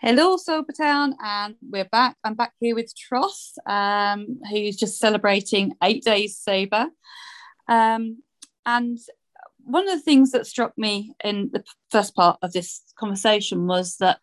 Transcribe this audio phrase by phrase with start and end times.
[0.00, 2.16] Hello, Sobertown, and we're back.
[2.22, 6.86] I'm back here with Tross, um, who's just celebrating eight days sober.
[7.66, 8.22] Um,
[8.64, 8.96] and
[9.64, 13.96] one of the things that struck me in the first part of this conversation was
[13.96, 14.20] that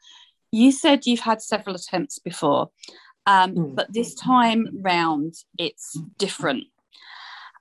[0.50, 2.70] you said you've had several attempts before,
[3.26, 3.76] um, mm.
[3.76, 6.68] but this time round it's different.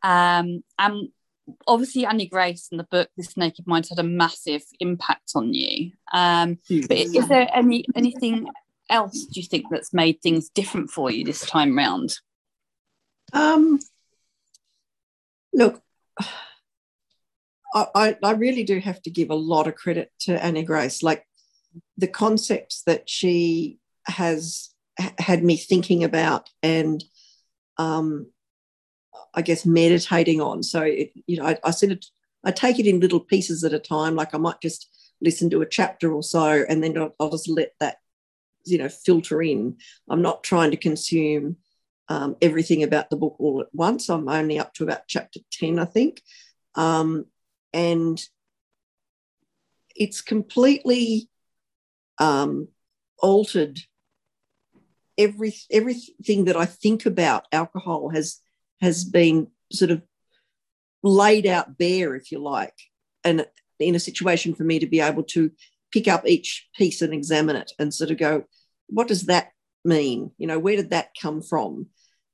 [0.05, 1.09] Um, and
[1.67, 5.93] obviously Annie Grace and the book This Naked Mind had a massive impact on you.
[6.13, 8.47] Um, but is there any anything
[8.91, 12.15] else do you think that's made things different for you this time round?
[13.33, 13.79] Um,
[15.53, 15.83] look,
[17.75, 21.03] I, I really do have to give a lot of credit to Annie Grace.
[21.03, 21.27] Like
[21.97, 24.71] the concepts that she has
[25.19, 27.03] had me thinking about and
[27.79, 28.31] um,
[29.35, 30.63] I guess meditating on.
[30.63, 32.03] So it, you know, I, I sort of
[32.45, 34.15] I take it in little pieces at a time.
[34.15, 34.89] Like I might just
[35.21, 37.97] listen to a chapter or so, and then I'll, I'll just let that
[38.65, 39.77] you know filter in.
[40.09, 41.57] I'm not trying to consume
[42.09, 44.09] um, everything about the book all at once.
[44.09, 46.23] I'm only up to about chapter ten, I think,
[46.75, 47.27] um,
[47.73, 48.21] and
[49.97, 51.29] it's completely
[52.19, 52.69] um,
[53.19, 53.81] altered
[55.17, 58.41] every everything that I think about alcohol has
[58.85, 60.03] has been sort of
[61.03, 62.75] laid out bare, if you like,
[63.25, 63.47] and
[63.81, 65.51] in a situation for me to be able to
[65.93, 68.45] pick up each piece and examine it and sort of go,
[68.89, 69.53] what does that
[69.85, 70.31] mean?
[70.39, 71.87] You know, where did that come from?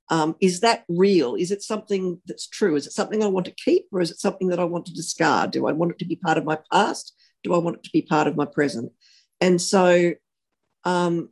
[0.09, 1.37] Um, is that real?
[1.37, 2.75] Is it something that's true?
[2.75, 4.95] Is it something I want to keep or is it something that I want to
[4.95, 5.53] discard?
[5.53, 7.15] Do I want it to be part of my past?
[7.45, 8.93] Do I want it to be part of my present?
[9.41, 10.15] And so,
[10.85, 11.31] um,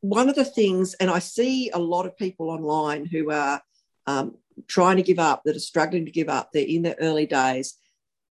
[0.00, 3.60] one of the things, and I see a lot of people online who are
[4.06, 6.52] um, trying to give up, that are struggling to give up.
[6.52, 7.76] They're in their early days,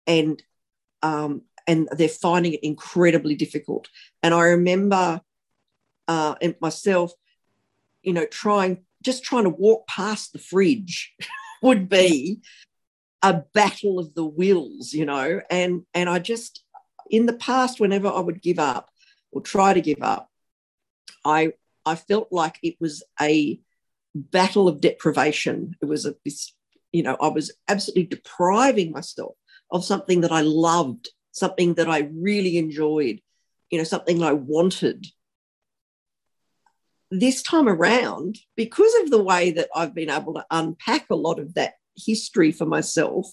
[0.07, 0.43] and
[1.03, 3.89] um, and they're finding it incredibly difficult.
[4.23, 5.21] And I remember
[6.09, 7.13] uh, myself,
[8.03, 11.15] you know, trying just trying to walk past the fridge
[11.63, 12.41] would be
[13.23, 15.41] a battle of the wills, you know.
[15.51, 16.63] And and I just
[17.11, 18.91] in the past, whenever I would give up
[19.31, 20.31] or try to give up,
[21.25, 21.53] I
[21.87, 23.61] I felt like it was a
[24.15, 25.77] battle of deprivation.
[25.83, 26.55] It was a, this,
[26.93, 29.35] you know, I was absolutely depriving myself
[29.71, 33.21] of something that I loved, something that I really enjoyed,
[33.71, 35.07] you know, something I wanted.
[37.11, 41.39] This time around, because of the way that I've been able to unpack a lot
[41.39, 43.27] of that history for myself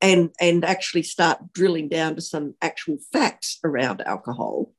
[0.00, 4.72] and, and actually start drilling down to some actual facts around alcohol,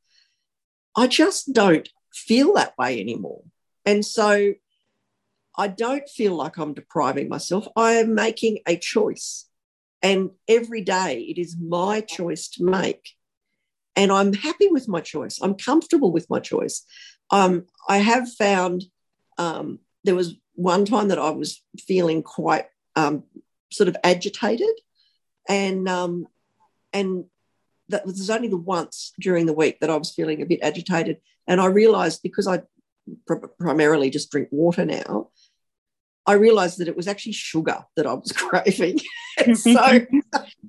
[0.95, 3.43] I just don't feel that way anymore.
[3.85, 4.53] And so
[5.57, 7.67] I don't feel like I'm depriving myself.
[7.75, 9.45] I am making a choice.
[10.03, 13.15] And every day it is my choice to make.
[13.95, 15.39] And I'm happy with my choice.
[15.41, 16.85] I'm comfortable with my choice.
[17.31, 18.83] Um, I have found
[19.39, 23.23] um, there was one time that I was feeling quite um,
[23.71, 24.69] sort of agitated.
[25.49, 26.27] And, um,
[26.93, 27.25] and
[27.89, 31.17] that was only the once during the week that I was feeling a bit agitated.
[31.47, 32.61] And I realized because I
[33.25, 35.29] pr- primarily just drink water now,
[36.27, 38.99] I realized that it was actually sugar that I was craving.
[39.55, 39.99] so,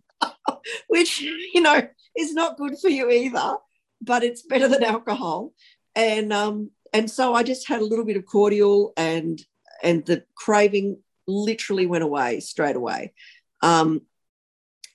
[0.88, 1.82] which, you know,
[2.16, 3.56] is not good for you either,
[4.00, 5.52] but it's better than alcohol.
[5.94, 9.44] And, um, and so I just had a little bit of cordial and,
[9.82, 13.12] and the craving literally went away straight away.
[13.62, 14.02] Um,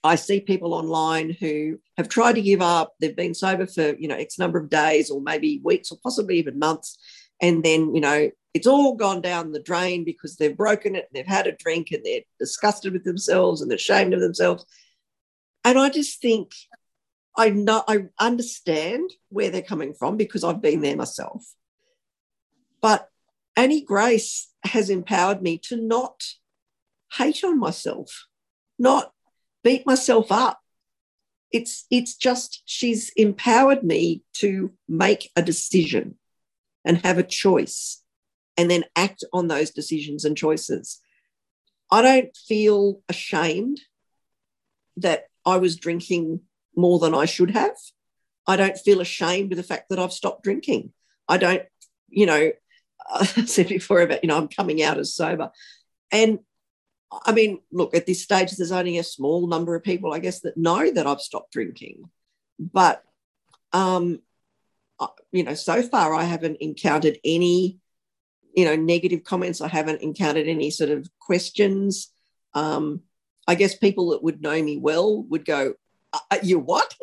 [0.03, 2.93] I see people online who have tried to give up.
[2.99, 6.39] They've been sober for, you know, X number of days or maybe weeks or possibly
[6.39, 6.97] even months.
[7.41, 11.13] And then, you know, it's all gone down the drain because they've broken it and
[11.13, 14.65] they've had a drink and they're disgusted with themselves and ashamed of themselves.
[15.63, 16.53] And I just think
[17.35, 21.43] I know I understand where they're coming from because I've been there myself.
[22.79, 23.09] But
[23.55, 26.21] Annie Grace has empowered me to not
[27.13, 28.27] hate on myself,
[28.77, 29.13] not
[29.63, 30.59] beat myself up.
[31.51, 36.17] It's it's just she's empowered me to make a decision
[36.85, 38.02] and have a choice
[38.57, 40.99] and then act on those decisions and choices.
[41.91, 43.81] I don't feel ashamed
[44.97, 46.41] that I was drinking
[46.75, 47.75] more than I should have.
[48.47, 50.91] I don't feel ashamed with the fact that I've stopped drinking.
[51.27, 51.63] I don't,
[52.09, 52.51] you know,
[53.11, 55.51] I said before about, you know, I'm coming out as sober.
[56.11, 56.39] And
[57.25, 60.41] I mean, look, at this stage, there's only a small number of people, I guess,
[60.41, 62.09] that know that I've stopped drinking.
[62.59, 63.03] But,
[63.71, 64.19] um,
[65.31, 67.79] you know, so far I haven't encountered any
[68.53, 69.61] you know, negative comments.
[69.61, 72.11] I haven't encountered any sort of questions.
[72.53, 73.01] Um,
[73.47, 75.73] I guess people that would know me well would go,
[76.13, 76.93] uh, uh "You what?"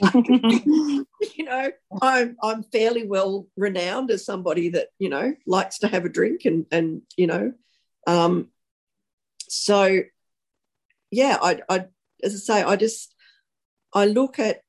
[0.14, 1.04] you
[1.38, 1.70] know,
[2.02, 6.44] I'm I'm fairly well renowned as somebody that you know likes to have a drink
[6.44, 7.52] and and you know,
[8.06, 8.48] um,
[9.48, 10.00] so
[11.10, 11.86] yeah, I I
[12.22, 13.14] as I say, I just
[13.92, 14.60] I look at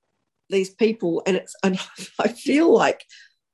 [0.49, 1.79] these people and it's and
[2.19, 3.05] I feel like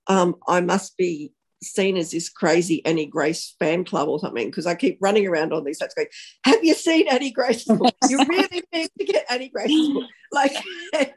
[0.08, 1.34] um, I must be
[1.64, 5.54] seen as this crazy Annie Grace fan club or something because I keep running around
[5.54, 6.08] on these sites going,
[6.44, 7.96] Have you seen Annie Grace's book?
[8.10, 10.06] You really need to get Annie Grace's book.
[10.32, 10.52] Like,
[10.94, 11.14] and,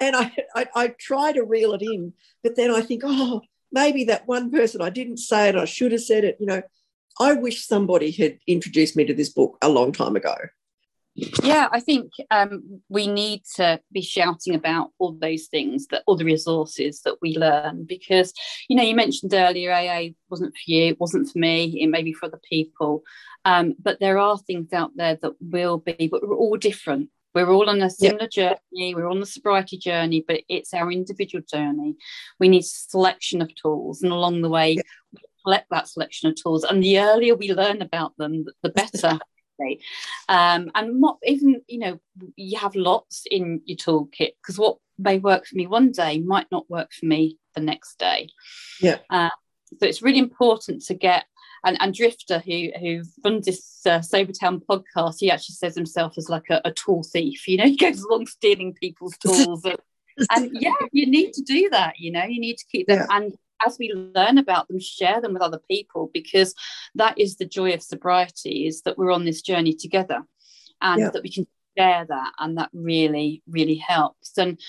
[0.00, 2.12] and I, I, I try to reel it in,
[2.42, 5.92] but then I think, oh, maybe that one person I didn't say it, I should
[5.92, 6.36] have said it.
[6.40, 6.62] You know,
[7.20, 10.34] I wish somebody had introduced me to this book a long time ago.
[11.14, 16.16] Yeah, I think um, we need to be shouting about all those things that all
[16.16, 18.32] the resources that we learn because
[18.68, 22.02] you know you mentioned earlier AA wasn't for you, it wasn't for me, it may
[22.02, 23.02] be for other people,
[23.44, 27.10] um, but there are things out there that will be, but we're all different.
[27.34, 28.60] We're all on a similar yep.
[28.72, 28.94] journey.
[28.94, 31.96] We're on the sobriety journey, but it's our individual journey.
[32.38, 34.86] We need selection of tools, and along the way, yep.
[35.44, 36.64] collect that selection of tools.
[36.64, 39.18] And the earlier we learn about them, the better.
[40.28, 42.00] Um, and not even, you know,
[42.36, 46.46] you have lots in your toolkit because what may work for me one day might
[46.50, 48.28] not work for me the next day.
[48.80, 48.98] Yeah.
[49.10, 49.30] Uh,
[49.80, 51.24] so it's really important to get
[51.64, 56.28] and, and Drifter, who who runs this uh, Sobertown podcast, he actually says himself as
[56.28, 57.46] like a, a, tool thief.
[57.46, 59.78] You know, he goes along stealing people's tools, and,
[60.30, 61.98] and, yeah, you need to do that.
[61.98, 63.06] You know, you need to keep them.
[63.08, 63.16] Yeah.
[63.16, 63.34] And
[63.66, 66.54] as we learn about them, share them with other people because
[66.94, 70.22] that is the joy of sobriety is that we're on this journey together
[70.80, 71.10] and yeah.
[71.10, 71.46] that we can
[71.78, 74.36] share that and that really, really helps.
[74.36, 74.60] And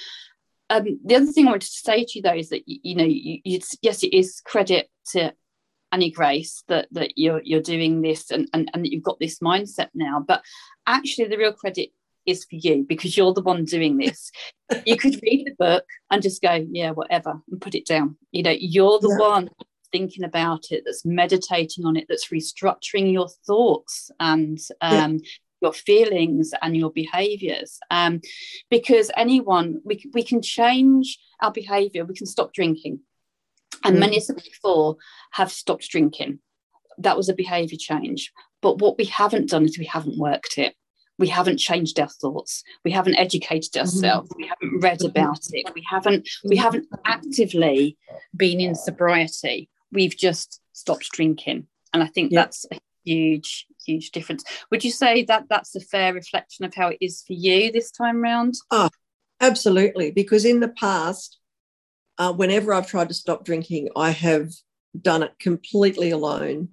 [0.69, 2.95] um, the other thing I wanted to say to you though is that you, you
[2.95, 5.33] know, you, yes, it is credit to
[5.91, 9.39] Annie Grace that that you're you're doing this and, and and that you've got this
[9.39, 10.23] mindset now.
[10.25, 10.41] But
[10.87, 11.89] actually, the real credit
[12.25, 14.31] is for you because you're the one doing this.
[14.85, 18.17] you could read the book and just go, yeah, whatever, and put it down.
[18.31, 19.27] You know, you're the yeah.
[19.29, 19.49] one
[19.91, 25.19] thinking about it, that's meditating on it, that's restructuring your thoughts and um, yeah.
[25.61, 27.79] your feelings and your behaviors.
[27.91, 28.21] Um,
[28.69, 33.01] because anyone, we, we can change our behavior, we can stop drinking.
[33.83, 33.99] And mm.
[33.99, 34.97] many of the before
[35.31, 36.39] have stopped drinking.
[36.97, 38.31] That was a behavior change.
[38.61, 40.75] But what we haven't done is we haven't worked it
[41.23, 43.79] we haven't changed our thoughts we haven't educated mm-hmm.
[43.79, 44.41] ourselves mm-hmm.
[44.41, 45.07] we haven't read mm-hmm.
[45.07, 46.63] about it we haven't we mm-hmm.
[46.63, 47.97] haven't actively
[48.35, 52.41] been in sobriety we've just stopped drinking and i think yeah.
[52.41, 56.89] that's a huge huge difference would you say that that's a fair reflection of how
[56.89, 58.89] it is for you this time round oh
[59.39, 61.39] absolutely because in the past
[62.17, 64.51] uh, whenever i've tried to stop drinking i have
[65.01, 66.67] done it completely alone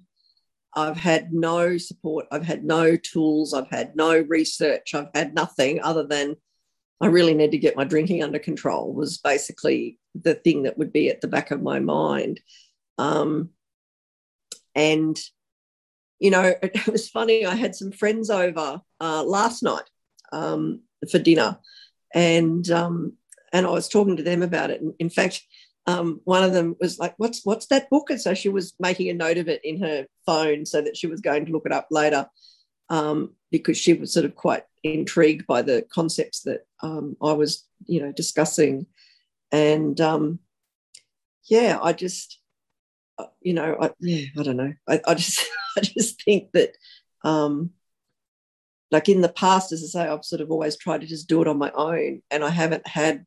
[0.75, 2.27] I've had no support.
[2.31, 3.53] I've had no tools.
[3.53, 4.93] I've had no research.
[4.93, 6.35] I've had nothing other than
[7.01, 10.93] I really need to get my drinking under control, was basically the thing that would
[10.93, 12.39] be at the back of my mind.
[12.99, 13.49] Um,
[14.75, 15.19] and,
[16.19, 17.45] you know, it, was funny.
[17.45, 19.89] I had some friends over uh, last night
[20.31, 21.57] um, for dinner,
[22.13, 23.13] and um,
[23.51, 24.81] and I was talking to them about it.
[24.99, 25.41] In fact,
[25.87, 29.09] um, one of them was like, "What's what's that book?" And so she was making
[29.09, 31.71] a note of it in her phone so that she was going to look it
[31.71, 32.27] up later
[32.89, 37.65] um, because she was sort of quite intrigued by the concepts that um, I was,
[37.87, 38.85] you know, discussing.
[39.51, 40.39] And um,
[41.45, 42.39] yeah, I just,
[43.17, 44.73] uh, you know, I, yeah, I don't know.
[44.87, 45.45] I, I just,
[45.77, 46.75] I just think that,
[47.23, 47.71] um,
[48.91, 51.41] like in the past, as I say, I've sort of always tried to just do
[51.41, 53.25] it on my own, and I haven't had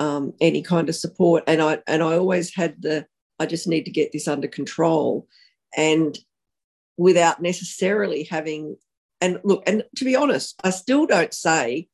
[0.00, 1.44] um, any kind of support.
[1.46, 3.06] And I and I always had the
[3.38, 5.28] I just need to get this under control,
[5.76, 6.18] and
[6.96, 8.76] without necessarily having
[9.20, 11.88] and look and to be honest, I still don't say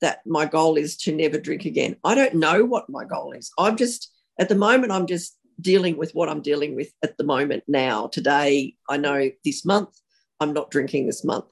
[0.00, 1.96] that my goal is to never drink again.
[2.04, 3.50] I don't know what my goal is.
[3.58, 7.24] I'm just at the moment I'm just dealing with what I'm dealing with at the
[7.24, 8.08] moment now.
[8.08, 9.98] Today, I know this month
[10.40, 11.46] I'm not drinking this month.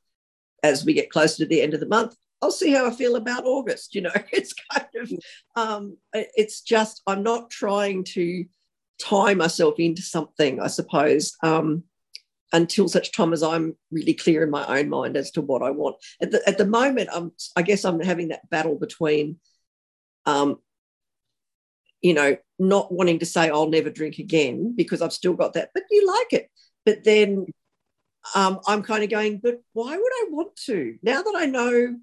[0.63, 3.17] As we get closer to the end of the month, I'll see how I feel
[3.17, 3.95] about August.
[3.95, 5.11] You know, it's kind of,
[5.57, 8.45] um, it's just, I'm not trying to
[9.01, 11.85] tie myself into something, I suppose, um,
[12.53, 15.71] until such time as I'm really clear in my own mind as to what I
[15.71, 15.97] want.
[16.21, 19.39] At the, at the moment, I'm, I guess I'm having that battle between,
[20.27, 20.59] um,
[22.03, 25.71] you know, not wanting to say I'll never drink again because I've still got that,
[25.73, 26.51] but you like it.
[26.85, 27.47] But then
[28.35, 30.97] um, I'm kind of going, but why would I want to?
[31.03, 31.97] Now that I know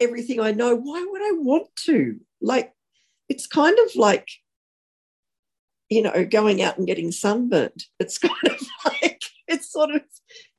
[0.00, 2.20] everything I know, why would I want to?
[2.40, 2.72] Like,
[3.28, 4.28] it's kind of like,
[5.88, 7.84] you know, going out and getting sunburned.
[7.98, 10.02] It's kind of like, it's sort of,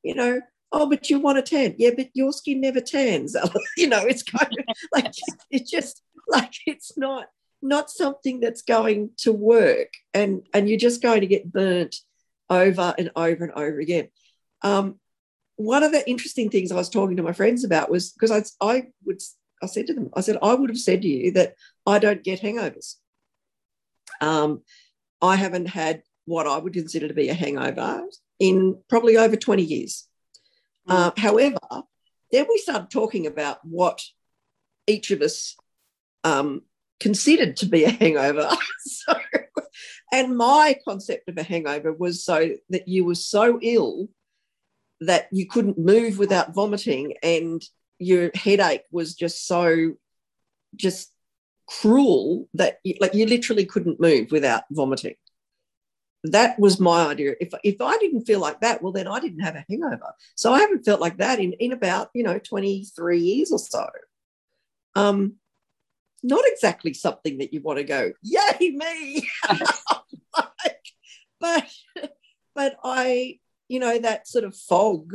[0.03, 0.41] you know,
[0.71, 1.75] oh, but you want a tan.
[1.77, 3.35] Yeah, but your skin never tans.
[3.77, 5.13] you know, it's kind of like,
[5.51, 7.27] it's just, like it's not
[7.61, 11.95] not something that's going to work and and you're just going to get burnt
[12.49, 14.07] over and over and over again
[14.61, 14.99] um,
[15.59, 18.43] one of the interesting things i was talking to my friends about was because I,
[18.65, 19.21] I would
[19.61, 22.23] i said to them i said i would have said to you that i don't
[22.23, 22.95] get hangovers
[24.21, 24.61] um,
[25.21, 28.03] i haven't had what i would consider to be a hangover
[28.39, 30.07] in probably over 20 years
[30.87, 30.93] mm.
[30.95, 31.57] uh, however
[32.31, 34.01] then we started talking about what
[34.87, 35.57] each of us
[36.23, 36.61] um,
[36.99, 38.49] considered to be a hangover.
[38.79, 39.13] so,
[40.11, 44.09] and my concept of a hangover was so that you were so ill
[45.01, 47.63] that you couldn't move without vomiting and
[47.97, 49.93] your headache was just so
[50.75, 51.11] just
[51.67, 55.15] cruel that you, like you literally couldn't move without vomiting.
[56.23, 57.33] That was my idea.
[57.39, 60.13] If, if i didn't feel like that well then i didn't have a hangover.
[60.35, 63.87] So i haven't felt like that in, in about you know 23 years or so.
[64.95, 65.35] Um
[66.23, 69.27] not exactly something that you want to go, yay, me.
[70.37, 70.85] like,
[71.39, 71.69] but
[72.55, 73.39] but I,
[73.69, 75.13] you know, that sort of fog,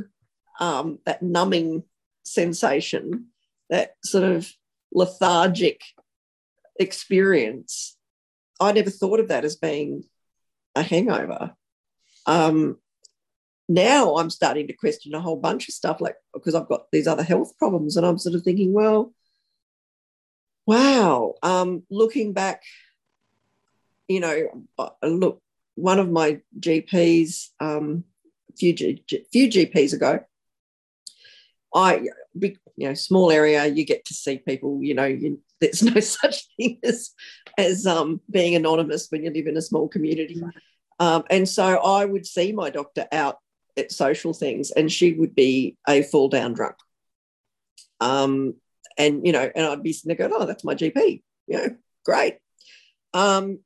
[0.60, 1.82] um, that numbing
[2.24, 3.26] sensation,
[3.68, 4.50] that sort of
[4.92, 5.82] lethargic
[6.80, 7.96] experience,
[8.58, 10.04] I never thought of that as being
[10.74, 11.54] a hangover.
[12.24, 12.78] Um,
[13.68, 17.06] now I'm starting to question a whole bunch of stuff, like because I've got these
[17.06, 19.12] other health problems, and I'm sort of thinking, well,
[20.66, 21.34] Wow.
[21.42, 22.62] Um, looking back,
[24.08, 25.42] you know, uh, look,
[25.74, 28.04] one of my GPs, um,
[28.56, 30.20] few, G, few GPs ago,
[31.74, 32.06] I,
[32.38, 36.00] big, you know, small area, you get to see people, you know, you, there's no
[36.00, 37.10] such thing as,
[37.58, 40.40] as um, being anonymous when you live in a small community.
[41.00, 43.38] Um, and so I would see my doctor out
[43.76, 46.76] at social things and she would be a fall down drunk.
[48.00, 48.54] Um,
[48.96, 51.76] and you know, and I'd be sitting there going, "Oh, that's my GP," you know,
[52.04, 52.38] great.
[53.12, 53.60] Um,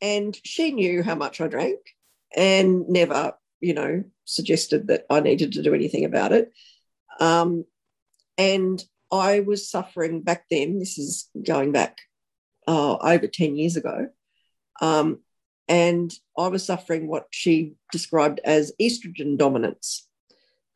[0.00, 1.78] and she knew how much I drank,
[2.36, 6.52] and never, you know, suggested that I needed to do anything about it.
[7.20, 7.64] Um,
[8.36, 10.78] and I was suffering back then.
[10.78, 11.98] This is going back
[12.66, 14.08] uh, over ten years ago.
[14.80, 15.20] Um,
[15.68, 20.06] and I was suffering what she described as estrogen dominance.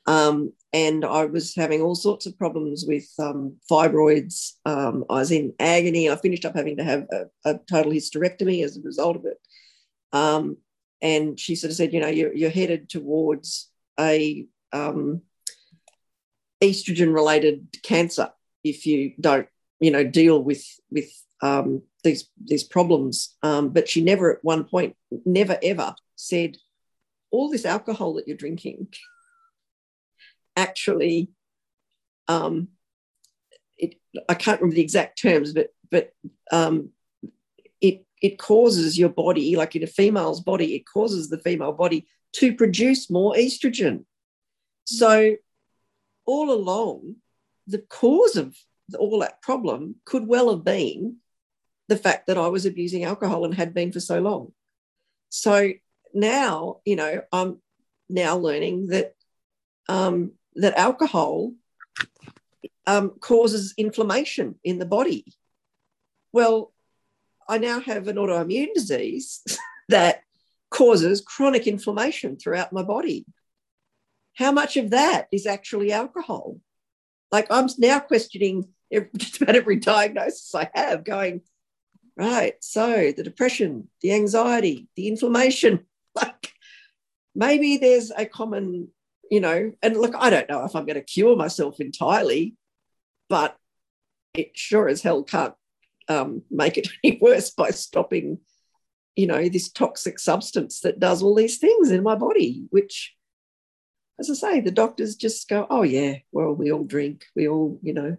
[0.06, 4.52] Um, and I was having all sorts of problems with um, fibroids.
[4.64, 6.10] Um, I was in agony.
[6.10, 9.38] I finished up having to have a, a total hysterectomy as a result of it.
[11.02, 15.22] And she sort of said, you know, you're, you're headed towards a um,
[16.62, 18.30] estrogen related cancer
[18.64, 19.48] if you don't,
[19.80, 21.10] you know, deal with with
[21.42, 23.36] um, these these problems.
[23.42, 26.56] Um, but she never at one point, never ever said,
[27.30, 28.88] all this alcohol that you're drinking
[30.56, 31.30] actually
[32.28, 32.68] um,
[33.76, 33.96] it,
[34.28, 36.12] I can't remember the exact terms, but but
[36.50, 36.90] um,
[37.80, 42.06] it it causes your body, like in a female's body, it causes the female body
[42.34, 44.04] to produce more estrogen.
[44.84, 45.36] So
[46.24, 47.16] all along,
[47.66, 48.56] the cause of
[48.98, 51.16] all that problem could well have been
[51.88, 54.52] the fact that I was abusing alcohol and had been for so long.
[55.28, 55.72] So
[56.14, 57.60] now, you know, I'm
[58.08, 59.14] now learning that
[59.88, 61.52] um, that alcohol
[62.86, 65.24] um, causes inflammation in the body.
[66.32, 66.72] Well,
[67.48, 69.42] I now have an autoimmune disease
[69.88, 70.22] that
[70.70, 73.26] causes chronic inflammation throughout my body.
[74.34, 76.58] How much of that is actually alcohol?
[77.30, 78.68] Like I'm now questioning
[79.16, 81.42] just about every diagnosis I have, going,
[82.16, 86.52] right, so the depression, the anxiety, the inflammation, like
[87.34, 88.88] maybe there's a common
[89.32, 92.54] you know, and look, I don't know if I'm going to cure myself entirely,
[93.30, 93.56] but
[94.34, 95.54] it sure as hell can't
[96.08, 98.38] um, make it any worse by stopping,
[99.16, 103.14] you know, this toxic substance that does all these things in my body, which,
[104.18, 107.78] as I say, the doctors just go, oh, yeah, well, we all drink, we all,
[107.82, 108.16] you know.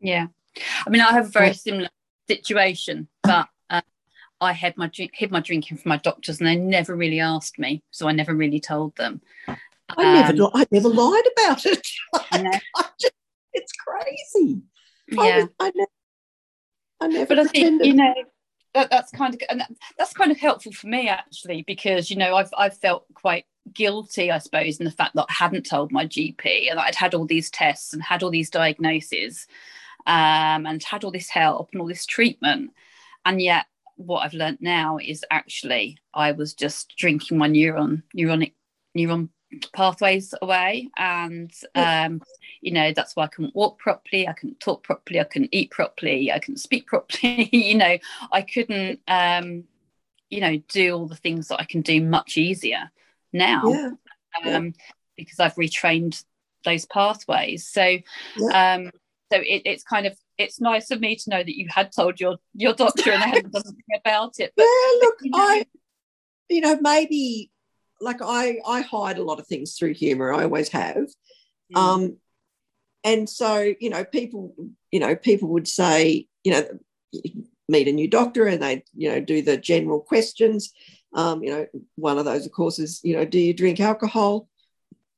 [0.00, 0.26] Yeah.
[0.86, 1.88] I mean, I have a very similar
[2.28, 3.80] situation, but uh,
[4.40, 7.58] I had my drink, hid my drinking from my doctors, and they never really asked
[7.58, 9.20] me, so I never really told them.
[9.96, 11.86] I never, um, I never lied about it.
[12.32, 12.62] like,
[13.00, 13.12] just,
[13.52, 14.62] it's crazy.
[15.08, 15.90] Yeah, I, was, I never,
[17.02, 17.34] I never.
[17.34, 17.80] But pretended.
[17.80, 18.14] I think you know
[18.74, 19.62] that, that's kind of and
[19.98, 24.30] that's kind of helpful for me actually because you know I've I've felt quite guilty
[24.30, 27.26] I suppose in the fact that I hadn't told my GP and I'd had all
[27.26, 29.46] these tests and had all these diagnoses
[30.06, 32.72] um, and had all this help and all this treatment
[33.24, 33.66] and yet
[33.96, 38.54] what I've learned now is actually I was just drinking my neuron neuronic
[38.96, 39.28] neuron
[39.72, 42.22] pathways away and um
[42.60, 45.70] you know that's why i couldn't walk properly i couldn't talk properly i couldn't eat
[45.70, 47.98] properly i couldn't speak properly you know
[48.30, 49.64] i couldn't um
[50.30, 52.90] you know do all the things that i can do much easier
[53.32, 53.90] now yeah.
[54.44, 54.70] um yeah.
[55.16, 56.24] because i've retrained
[56.64, 57.98] those pathways so
[58.36, 58.74] yeah.
[58.74, 58.90] um
[59.32, 62.20] so it, it's kind of it's nice of me to know that you had told
[62.20, 65.38] your your doctor and they hadn't done anything about it but, yeah look you know,
[65.38, 65.66] i
[66.48, 67.50] you know maybe
[68.02, 70.32] like I I hide a lot of things through humor.
[70.32, 71.06] I always have.
[71.74, 71.78] Mm.
[71.78, 72.16] Um,
[73.04, 74.54] and so you know, people
[74.90, 76.68] you know people would say you know
[77.68, 80.72] meet a new doctor and they you know do the general questions.
[81.14, 81.66] Um, you know,
[81.96, 84.48] one of those of course is you know, do you drink alcohol?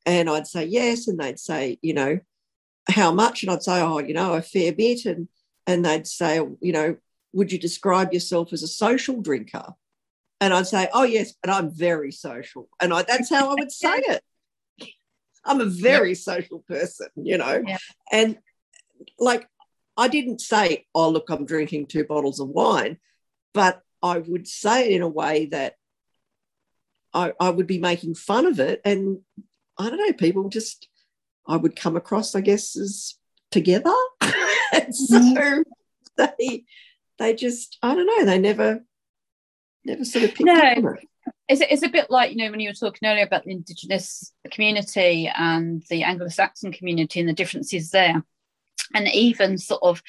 [0.07, 2.21] And I'd say yes, and they'd say you know
[2.88, 5.29] how much, and I'd say oh you know a fair bit, and
[5.67, 6.97] and they'd say you know
[7.33, 9.75] would you describe yourself as a social drinker?
[10.45, 12.69] And I'd say, oh, yes, and I'm very social.
[12.79, 14.23] And I, that's how I would say it.
[15.43, 17.65] I'm a very social person, you know.
[18.13, 18.37] And
[19.19, 19.49] like,
[19.97, 22.99] I didn't say, oh, look, I'm drinking two bottles of wine,
[23.55, 25.77] but I would say it in a way that
[27.15, 28.83] I, I would be making fun of it.
[28.85, 29.21] And
[29.79, 30.89] I don't know, people just,
[31.49, 33.15] I would come across, I guess, as
[33.51, 33.95] together.
[34.21, 35.63] and so mm-hmm.
[36.19, 36.65] they,
[37.19, 38.85] they just, I don't know, they never
[39.85, 40.55] never sort of picked no.
[40.55, 41.09] up on it.
[41.49, 44.33] It's, it's a bit like, you know, when you were talking earlier about the Indigenous
[44.50, 48.23] community and the Anglo Saxon community and the differences there.
[48.95, 50.03] And even sort of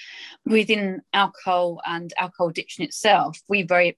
[0.46, 3.98] within alcohol and alcohol addiction itself, we very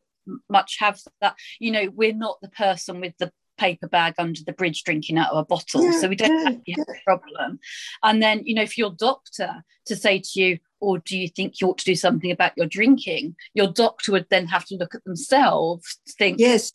[0.50, 4.54] much have that, you know, we're not the person with the paper bag under the
[4.54, 5.84] bridge drinking out of a bottle.
[5.84, 7.60] Yeah, so we don't yeah, have a problem.
[8.04, 11.60] And then, you know, for your doctor to say to you, or do you think
[11.60, 13.36] you ought to do something about your drinking?
[13.54, 16.72] Your doctor would then have to look at themselves, think, yes,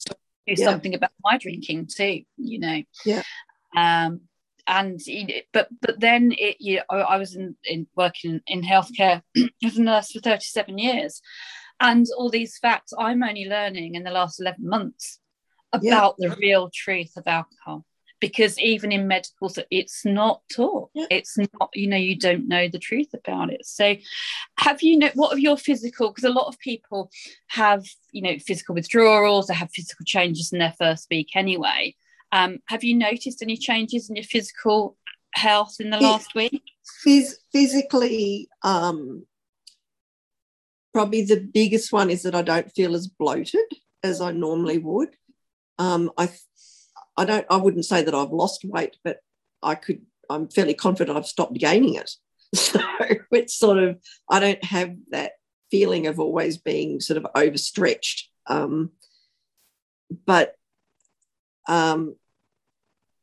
[0.46, 2.82] do something about my drinking too, you know.
[3.04, 3.22] Yeah.
[3.76, 4.22] Um,
[4.66, 5.00] and
[5.52, 9.22] but but then it you know, I was in, in working in healthcare
[9.64, 11.20] as a nurse for 37 years
[11.80, 15.18] and all these facts I'm only learning in the last 11 months
[15.72, 16.28] about yeah.
[16.28, 17.84] the real truth of alcohol
[18.20, 20.90] because even in medical it's not taught.
[20.94, 21.06] Yeah.
[21.10, 23.66] it's not you know you don't know the truth about it.
[23.66, 23.96] So
[24.58, 27.10] have you know what of your physical because a lot of people
[27.48, 31.96] have you know physical withdrawals or have physical changes in their first week anyway.
[32.30, 34.96] Um, have you noticed any changes in your physical
[35.34, 36.62] health in the last week?
[37.04, 39.26] Phys- physically um,
[40.92, 43.64] probably the biggest one is that i don't feel as bloated
[44.02, 45.16] as i normally would
[45.82, 46.30] um, I
[47.16, 49.18] I don't I wouldn't say that I've lost weight, but
[49.62, 52.10] I could I'm fairly confident I've stopped gaining it.
[52.54, 52.80] So
[53.30, 53.98] it's sort of
[54.30, 55.32] I don't have that
[55.70, 58.28] feeling of always being sort of overstretched.
[58.46, 58.90] Um,
[60.26, 60.54] but
[61.66, 62.16] um,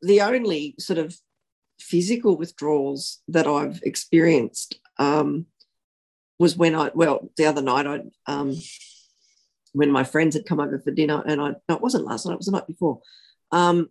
[0.01, 1.15] the only sort of
[1.79, 5.45] physical withdrawals that I've experienced um,
[6.39, 8.55] was when I well the other night I um,
[9.73, 12.33] when my friends had come over for dinner and I no it wasn't last night
[12.33, 13.01] it was the night before
[13.51, 13.89] um,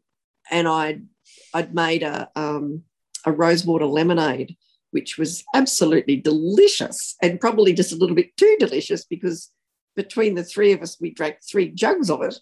[0.51, 1.07] and I'd,
[1.53, 2.83] I'd made a, um,
[3.25, 4.57] a rosewater lemonade,
[4.91, 9.51] which was absolutely delicious and probably just a little bit too delicious because
[9.97, 12.38] between the three of us, we drank three jugs of it.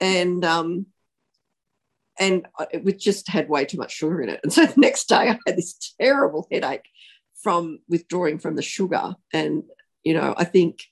[0.00, 0.86] And um,
[2.18, 4.40] and it just had way too much sugar in it.
[4.42, 6.88] And so the next day I had this terrible headache
[7.42, 9.14] from withdrawing from the sugar.
[9.32, 9.62] And,
[10.02, 10.82] you know, I think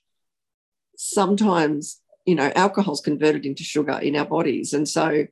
[0.97, 4.73] sometimes, you know, alcohol's converted into sugar in our bodies.
[4.73, 5.25] And so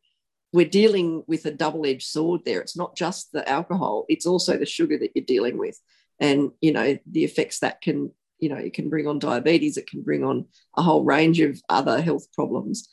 [0.53, 4.65] we're dealing with a double-edged sword there it's not just the alcohol it's also the
[4.65, 5.77] sugar that you're dealing with
[6.19, 9.87] and you know the effects that can you know it can bring on diabetes it
[9.87, 10.45] can bring on
[10.77, 12.87] a whole range of other health problems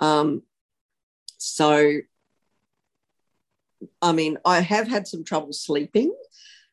[0.00, 0.42] um,
[1.38, 1.98] so
[4.00, 6.12] i mean i have had some trouble sleeping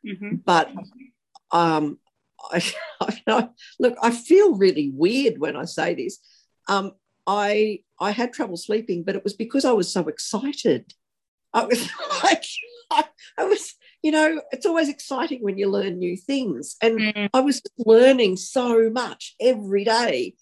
[0.05, 0.35] mm-hmm.
[0.45, 0.71] but
[1.51, 1.97] um,
[2.51, 2.73] I,
[3.27, 3.49] I,
[3.79, 6.19] look i feel really weird when i say this
[6.69, 6.93] um,
[7.27, 10.93] I I had trouble sleeping, but it was because I was so excited.
[11.53, 11.89] I was
[12.23, 12.45] like,
[12.91, 13.03] I,
[13.37, 16.77] I was, you know, it's always exciting when you learn new things.
[16.81, 17.29] And mm.
[17.33, 20.35] I was learning so much every day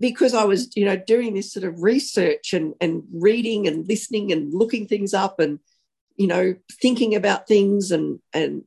[0.00, 4.32] because I was, you know, doing this sort of research and, and reading and listening
[4.32, 5.58] and looking things up and,
[6.16, 8.64] you know, thinking about things and and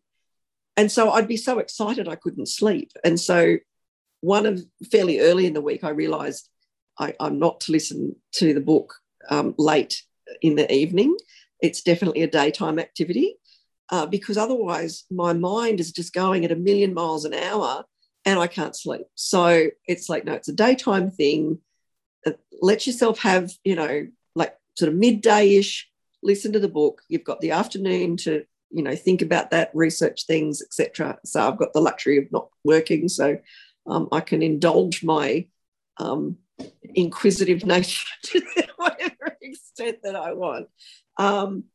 [0.78, 2.92] and so I'd be so excited I couldn't sleep.
[3.04, 3.58] And so
[4.22, 6.50] one of fairly early in the week, I realized
[6.98, 8.96] I, am not to listen to the book
[9.30, 10.04] um, late
[10.42, 11.16] in the evening.
[11.62, 13.36] It's definitely a daytime activity
[13.90, 17.84] uh, because otherwise my mind is just going at a million miles an hour
[18.26, 19.08] and I can't sleep.
[19.16, 21.60] So it's like, no, it's a daytime thing.
[22.26, 22.32] Uh,
[22.62, 25.90] let yourself have, you know, like sort of midday ish
[26.24, 27.02] listen to the book.
[27.10, 31.20] You've got the afternoon to you know think about that, research things, etc.
[31.26, 33.38] So I've got the luxury of not working, so
[33.88, 35.48] um, I can indulge my
[35.98, 36.38] um,
[36.96, 38.42] inquisitive nature to
[38.78, 40.68] whatever extent that I want.
[41.18, 41.66] Um,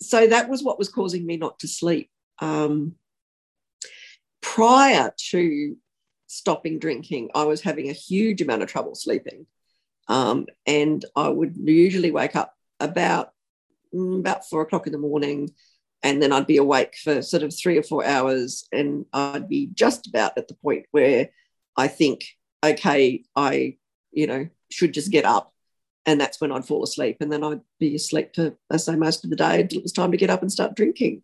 [0.00, 2.10] so that was what was causing me not to sleep.
[2.40, 2.96] Um,
[4.40, 5.76] prior to
[6.26, 9.46] stopping drinking, I was having a huge amount of trouble sleeping.
[10.08, 13.30] Um, and I would usually wake up about
[13.94, 15.50] mm, about four o'clock in the morning,
[16.02, 19.68] and then I'd be awake for sort of three or four hours, and I'd be
[19.72, 21.30] just about at the point where
[21.76, 22.24] I think,
[22.64, 23.76] okay, I,
[24.10, 25.52] you know, should just get up,
[26.04, 29.24] and that's when I'd fall asleep, and then I'd be asleep for I say most
[29.24, 31.22] of the day until it was time to get up and start drinking.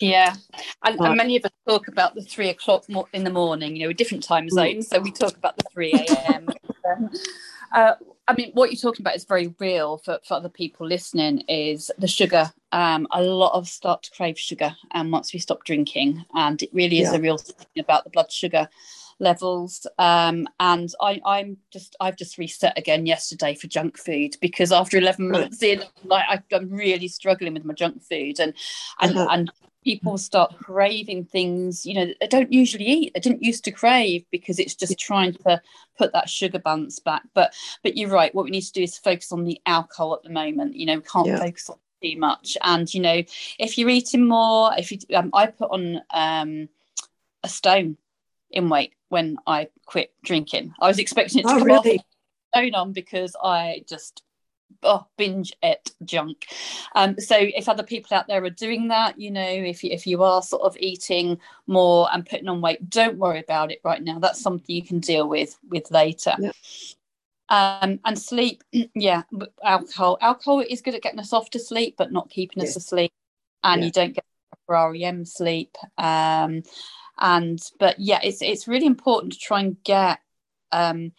[0.00, 0.36] Yeah,
[0.84, 3.74] and, and, many of us talk about the three o'clock in the morning.
[3.74, 4.50] You know, different time mm.
[4.50, 6.48] zones, so we talk about the three a.m.
[7.74, 7.94] uh,
[8.28, 11.40] I mean, what you're talking about is very real for, for other people listening.
[11.48, 12.52] Is the sugar?
[12.72, 16.70] Um, a lot of start to crave sugar, and once we stop drinking, and it
[16.72, 17.18] really is yeah.
[17.18, 18.68] a real thing about the blood sugar
[19.20, 19.86] levels.
[19.98, 24.98] Um, and I, I'm just I've just reset again yesterday for junk food because after
[24.98, 28.54] 11 months in, like I, am really struggling with my junk food, and
[29.00, 29.28] and uh-huh.
[29.30, 29.52] and
[29.84, 34.24] people start craving things you know they don't usually eat they didn't used to crave
[34.30, 35.62] because it's just trying to
[35.96, 37.54] put that sugar balance back but
[37.84, 40.30] but you're right what we need to do is focus on the alcohol at the
[40.30, 41.38] moment you know we can't yeah.
[41.38, 43.22] focus on too much and you know
[43.58, 46.68] if you're eating more if you um, i put on um
[47.42, 47.96] a stone
[48.50, 51.98] in weight when i quit drinking i was expecting it to oh, come really?
[51.98, 52.04] off
[52.54, 54.22] stone on because i just
[54.82, 56.46] oh, binge it junk.
[56.94, 60.06] Um, so if other people out there are doing that, you know, if you, if
[60.06, 64.02] you are sort of eating more and putting on weight, don't worry about it right
[64.02, 64.18] now.
[64.18, 66.34] That's something you can deal with with later.
[66.38, 66.52] Yeah.
[67.50, 68.62] Um, and sleep,
[68.94, 69.22] yeah,
[69.64, 70.18] alcohol.
[70.20, 73.12] Alcohol is good at getting us off to sleep, but not keeping us asleep.
[73.64, 73.86] And yeah.
[73.86, 74.24] you don't get
[74.68, 75.76] REM sleep.
[75.96, 76.62] Um,
[77.18, 80.20] and but yeah, it's it's really important to try and get
[80.72, 81.12] um,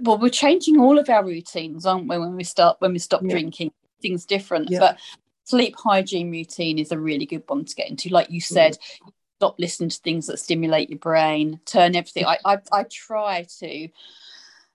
[0.00, 3.22] well we're changing all of our routines aren't we when we start when we stop
[3.22, 3.30] yeah.
[3.30, 3.70] drinking
[4.00, 4.78] things different yeah.
[4.78, 4.98] but
[5.44, 9.12] sleep hygiene routine is a really good one to get into like you said mm.
[9.38, 13.88] stop listening to things that stimulate your brain turn everything i i, I try to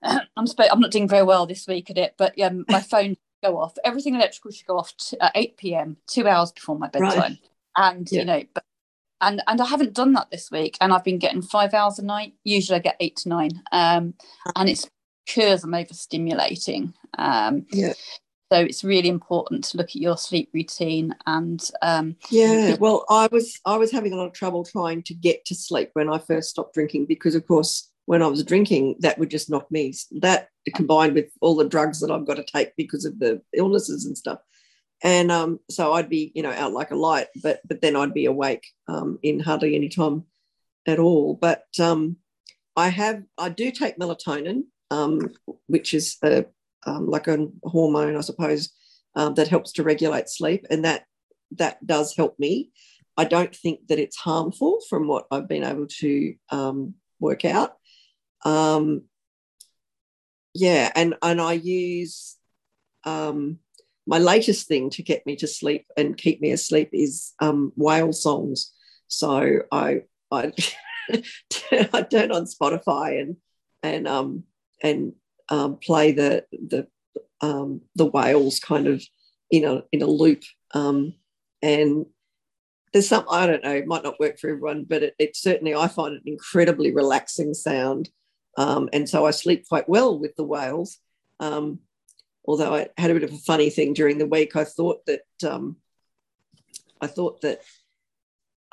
[0.38, 3.16] i'm sp- i'm not doing very well this week at it but um, my phone
[3.44, 7.18] go off everything electrical should go off at 8 p.m two hours before my bedtime
[7.18, 7.40] right.
[7.78, 8.20] and yeah.
[8.20, 8.64] you know but
[9.22, 12.06] and and I haven't done that this week, and I've been getting five hours a
[12.06, 12.34] night.
[12.44, 14.14] Usually, I get eight to nine, um,
[14.56, 14.90] and it's
[15.26, 16.94] because I'm overstimulating.
[17.18, 17.94] Um, yeah.
[18.52, 22.78] So it's really important to look at your sleep routine and um, yeah.
[22.80, 25.92] Well, I was I was having a lot of trouble trying to get to sleep
[25.94, 29.52] when I first stopped drinking because, of course, when I was drinking, that would just
[29.52, 29.94] knock me.
[30.14, 34.06] That combined with all the drugs that I've got to take because of the illnesses
[34.06, 34.40] and stuff,
[35.04, 38.16] and um, so I'd be you know out like a light, but but then I'd
[38.16, 40.24] be awake um, in hardly any time
[40.88, 41.36] at all.
[41.36, 42.18] But um,
[42.76, 45.20] I have I do take melatonin um,
[45.68, 46.46] which is a,
[46.88, 48.72] um, like a hormone, I suppose,
[49.16, 51.06] um, that helps to regulate sleep, and that
[51.58, 52.72] that does help me.
[53.18, 56.34] I don't think that it's harmful from what I've been able to
[57.20, 57.79] work out.
[58.46, 59.04] Um,
[60.54, 62.36] yeah, and and I use
[63.04, 63.60] um,
[64.08, 68.14] my latest thing to get me to sleep and keep me asleep is um, whale
[68.14, 68.72] songs.
[69.08, 70.52] So I I,
[71.72, 73.38] I turn on Spotify and
[73.84, 74.44] and um,
[74.82, 75.14] and
[75.50, 76.88] um, play the the
[77.42, 79.04] um, the whales kind of
[79.52, 80.44] in a in a loop.
[80.74, 81.14] Um,
[81.62, 82.06] and
[82.94, 85.76] there's some I don't know, it might not work for everyone, but it, it certainly
[85.76, 88.10] I find it an incredibly relaxing sound.
[88.60, 90.98] Um, and so I sleep quite well with the whales.
[91.40, 91.80] Um,
[92.46, 95.22] although I had a bit of a funny thing during the week, I thought that
[95.50, 95.78] um,
[97.00, 97.62] I thought that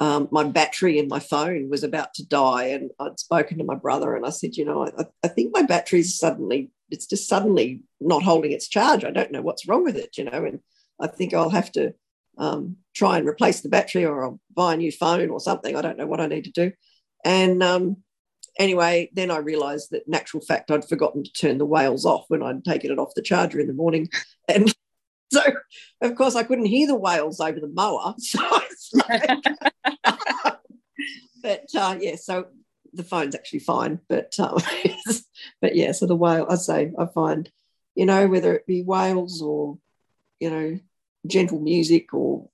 [0.01, 2.65] um, my battery in my phone was about to die.
[2.65, 5.63] And I'd spoken to my brother and I said, you know, I, I think my
[5.63, 9.05] battery's suddenly, it's just suddenly not holding its charge.
[9.05, 10.59] I don't know what's wrong with it, you know, and
[11.01, 11.95] I think I'll have to
[12.39, 15.77] um, try and replace the battery or I'll buy a new phone or something.
[15.77, 16.73] I don't know what I need to do.
[17.25, 17.99] And um,
[18.59, 22.43] anyway, then I realized that natural fact I'd forgotten to turn the whales off when
[22.43, 24.09] I'd taken it off the charger in the morning.
[24.49, 24.73] And
[25.33, 25.43] so
[26.03, 28.15] of course I couldn't hear the whales over the mower.
[28.27, 28.41] So
[29.09, 29.29] like,
[31.43, 32.47] but uh, yeah, so
[32.93, 34.01] the phone's actually fine.
[34.09, 34.59] But um,
[35.61, 37.51] but yeah, so the whale I say I find,
[37.95, 39.79] you know, whether it be whales or,
[40.41, 40.79] you know,
[41.27, 42.49] gentle music or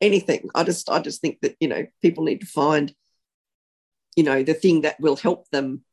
[0.00, 0.48] anything.
[0.54, 2.94] I just I just think that, you know, people need to find,
[4.16, 5.84] you know, the thing that will help them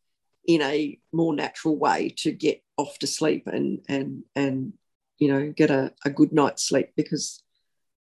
[0.45, 4.73] in a more natural way to get off to sleep and and and
[5.19, 7.43] you know, get a, a good night's sleep because,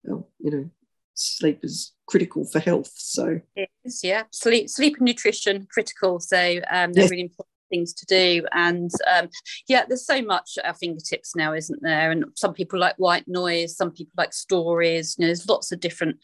[0.03, 0.71] well, you know,
[1.15, 2.93] sleep is critical for health.
[2.97, 4.25] So it is, yeah.
[4.33, 6.19] Sleep, sleep and nutrition critical.
[6.21, 7.11] So um, they're yes.
[7.11, 8.45] really important things to do.
[8.53, 9.29] And um,
[9.69, 12.11] yeah, there's so much at our fingertips now, isn't there?
[12.11, 15.17] And some people like white noise, some people like stories.
[15.19, 16.17] You know, there's lots of different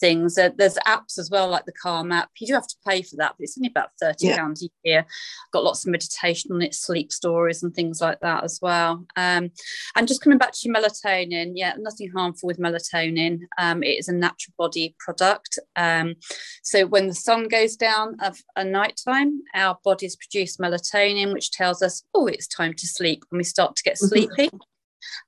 [0.00, 0.38] things.
[0.38, 2.30] Uh, there's apps as well, like the Calm app.
[2.38, 4.68] You do have to pay for that, but it's only about thirty pounds yeah.
[4.68, 5.06] a year.
[5.52, 9.04] Got lots of meditation on it, sleep stories, and things like that as well.
[9.16, 9.50] Um,
[9.96, 13.40] and just coming back to melatonin, yeah, nothing harmful with melatonin.
[13.58, 15.58] Um, it is a natural body product.
[15.76, 16.16] Um,
[16.62, 21.32] so when the sun goes down of a night time, our bodies produce melatonin melatonin,
[21.32, 24.06] which tells us, oh, it's time to sleep when we start to get mm-hmm.
[24.06, 24.50] sleepy.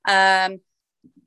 [0.07, 0.59] Um,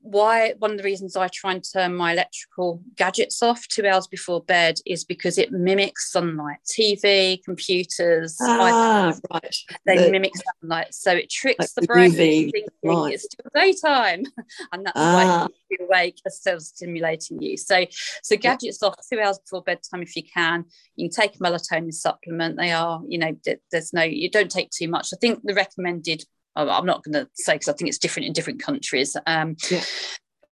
[0.04, 4.06] why one of the reasons I try and turn my electrical gadgets off two hours
[4.06, 6.58] before bed is because it mimics sunlight.
[6.66, 9.56] TV, computers, ah, right.
[9.86, 14.24] they the, mimic sunlight, so it tricks like the brain thinking it's still daytime,
[14.72, 15.46] and that's ah.
[15.48, 17.56] why you awake, as still stimulating you.
[17.56, 17.86] So,
[18.22, 20.66] so gadgets off two hours before bedtime if you can.
[20.96, 22.58] You can take a melatonin supplement.
[22.58, 23.34] They are, you know,
[23.72, 25.08] there's no, you don't take too much.
[25.14, 26.24] I think the recommended
[26.56, 29.16] I'm not going to say because I think it's different in different countries.
[29.26, 29.82] Um, yeah.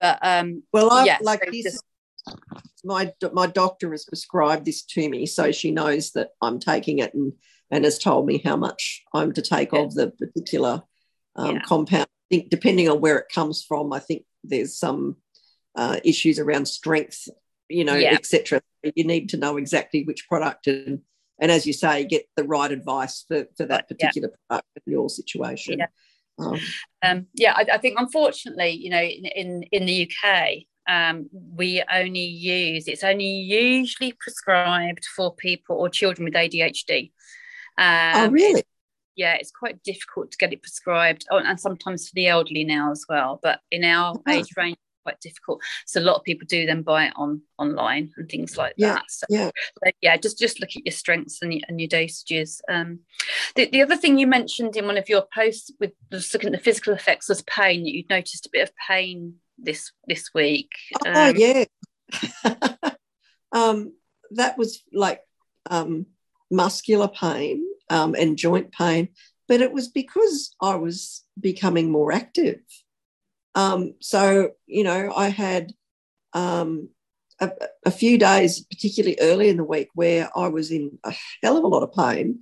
[0.01, 1.85] But um, well, I, yeah, like so this, just,
[2.85, 7.15] my my doctor has prescribed this to me, so she knows that I'm taking it
[7.15, 7.33] and
[7.71, 9.81] and has told me how much I'm to take yeah.
[9.81, 10.83] of the particular
[11.37, 11.62] um, yeah.
[11.62, 12.07] compound.
[12.07, 15.17] I think depending on where it comes from, I think there's some
[15.77, 17.29] uh, issues around strength,
[17.69, 18.61] you know, etc.
[18.83, 21.01] You need to know exactly which product and
[21.42, 24.37] and as you say, get the right advice for, for that particular yeah.
[24.48, 25.81] product in your situation.
[25.81, 25.87] Yeah,
[26.38, 26.61] um,
[27.02, 31.83] um, yeah I, I, think unfortunately, you know, in, in, in the UK, um, we
[31.92, 37.11] only use it's only usually prescribed for people or children with ADHD.
[37.76, 38.62] Um, oh, really?
[39.16, 42.92] Yeah, it's quite difficult to get it prescribed, oh, and sometimes for the elderly now
[42.92, 43.40] as well.
[43.42, 44.33] But in our oh.
[44.33, 45.61] age range, quite difficult.
[45.87, 48.95] So a lot of people do then buy it on online and things like yeah,
[48.95, 49.05] that.
[49.09, 49.51] So, yeah,
[49.85, 52.61] so yeah, just just look at your strengths and your, and your dosages.
[52.69, 53.01] Um,
[53.57, 56.59] the, the other thing you mentioned in one of your posts with just looking at
[56.59, 57.87] the physical effects was pain.
[57.87, 60.71] You'd noticed a bit of pain this this week.
[61.07, 61.65] Oh um, yeah,
[63.53, 63.93] um,
[64.33, 65.21] that was like
[65.71, 66.07] um,
[66.51, 69.09] muscular pain um, and joint pain,
[69.49, 72.61] but it was because I was becoming more active.
[73.55, 75.73] Um, so, you know, I had
[76.33, 76.88] um,
[77.41, 77.51] a,
[77.85, 81.65] a, few days, particularly early in the week, where I was in a hell of
[81.65, 82.41] a lot of pain.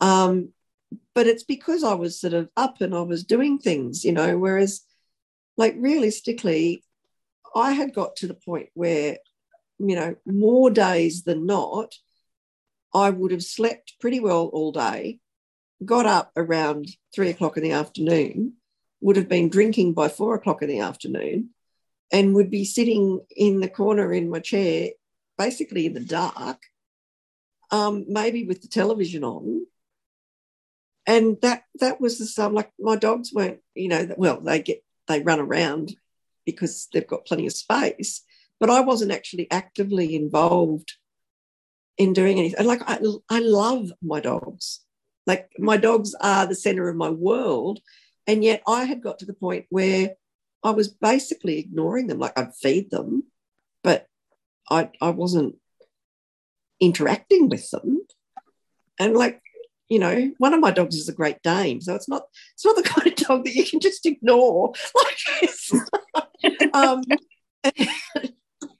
[0.00, 0.50] Um,
[1.14, 4.38] but it's because I was sort of up and I was doing things, you know,
[4.38, 4.82] whereas,
[5.56, 6.82] like, realistically,
[7.54, 9.18] I had got to the point where,
[9.78, 11.94] you know, more days than not,
[12.94, 15.20] I would have slept pretty well all day,
[15.84, 18.54] got up around three o'clock in the afternoon,
[19.00, 21.50] would have been drinking by four o'clock in the afternoon
[22.12, 24.90] and would be sitting in the corner in my chair,
[25.36, 26.62] basically in the dark,
[27.70, 29.66] um, maybe with the television on.
[31.06, 32.52] And that that was the same.
[32.52, 35.94] Like my dogs weren't, you know, well, they get they run around
[36.44, 38.22] because they've got plenty of space,
[38.58, 40.94] but I wasn't actually actively involved
[41.98, 42.58] in doing anything.
[42.58, 44.80] And like I, I love my dogs.
[45.26, 47.80] Like my dogs are the center of my world.
[48.26, 50.16] And yet I had got to the point where
[50.64, 52.18] I was basically ignoring them.
[52.18, 53.24] Like I'd feed them,
[53.82, 54.06] but
[54.68, 55.56] I, I wasn't
[56.80, 58.00] interacting with them.
[58.98, 59.40] And like,
[59.88, 62.76] you know, one of my dogs is a Great Dane, so it's not it's not
[62.76, 64.72] the kind of dog that you can just ignore.
[64.94, 67.02] Like, um,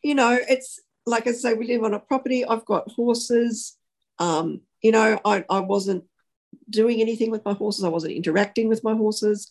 [0.02, 2.44] you know, it's like I say, we live on a property.
[2.44, 3.76] I've got horses.
[4.18, 6.04] Um, you know, I, I wasn't
[6.68, 7.84] doing anything with my horses.
[7.84, 9.50] I wasn't interacting with my horses.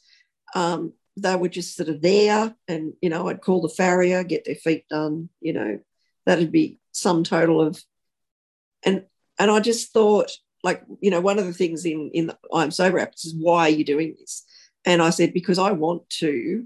[0.54, 4.45] Um, they were just sort of there, and you know, I'd call the farrier, get
[4.45, 5.30] their feet done.
[5.41, 5.80] You know,
[6.25, 7.82] that'd be some total of,
[8.84, 9.06] and
[9.39, 10.32] and I just thought,
[10.63, 13.67] like, you know, one of the things in in the, I'm sober apps is why
[13.67, 14.45] are you doing this?
[14.84, 16.65] And I said because I want to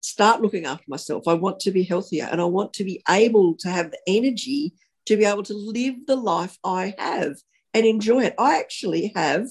[0.00, 1.28] start looking after myself.
[1.28, 4.74] I want to be healthier, and I want to be able to have the energy
[5.06, 7.36] to be able to live the life I have
[7.74, 8.34] and enjoy it.
[8.38, 9.48] I actually have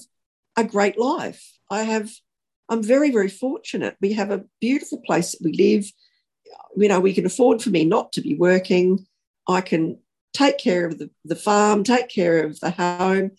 [0.56, 1.52] a great life.
[1.70, 2.10] I have,
[2.68, 3.96] I'm very, very fortunate.
[4.00, 5.90] We have a beautiful place that we live.
[6.76, 9.06] You know, we can afford for me not to be working.
[9.48, 9.98] I can
[10.32, 13.32] take care of the, the farm, take care of the home,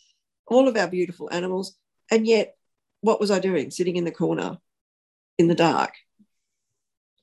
[0.47, 1.75] all of our beautiful animals.
[2.11, 2.55] And yet,
[3.01, 3.71] what was I doing?
[3.71, 4.57] Sitting in the corner
[5.37, 5.93] in the dark.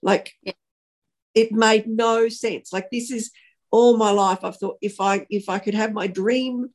[0.03, 0.53] Like, yeah.
[1.35, 2.73] it made no sense.
[2.73, 3.31] Like, this is
[3.71, 4.41] all my life.
[4.43, 6.71] I've thought if I if I could have my dream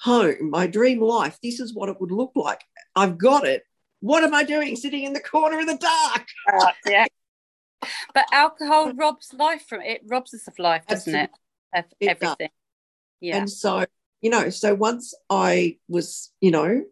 [0.00, 2.62] home, my dream life, this is what it would look like.
[2.94, 3.62] I've got it.
[4.00, 6.26] What am I doing sitting in the corner in the dark?
[6.52, 7.06] Uh, yeah.
[8.14, 11.34] but alcohol robs life from it robs us of life doesn't Absolutely.
[11.74, 12.48] it of It everything
[13.20, 13.84] yeah And so,
[14.20, 16.84] you know, so once I was, you know,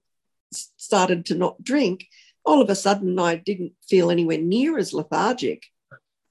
[0.53, 2.07] started to not drink,
[2.45, 5.65] all of a sudden I didn't feel anywhere near as lethargic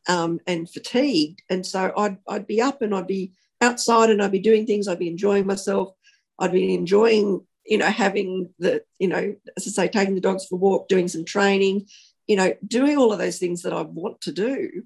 [0.07, 1.43] um, and fatigued.
[1.49, 4.88] And so I'd, I'd be up and I'd be outside and I'd be doing things.
[4.88, 5.93] I'd be enjoying myself.
[6.41, 10.45] I'd been enjoying, you know, having the, you know, as I say, taking the dogs
[10.47, 11.86] for a walk, doing some training,
[12.27, 14.84] you know, doing all of those things that I want to do.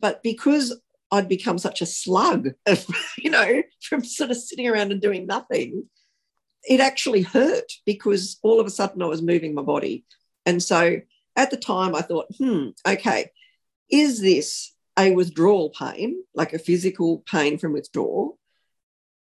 [0.00, 2.48] But because I'd become such a slug,
[3.18, 5.84] you know, from sort of sitting around and doing nothing,
[6.64, 10.04] it actually hurt because all of a sudden I was moving my body.
[10.46, 11.00] And so
[11.36, 13.30] at the time I thought, hmm, okay,
[13.90, 18.37] is this a withdrawal pain, like a physical pain from withdrawal?